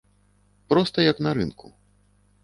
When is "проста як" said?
0.71-1.17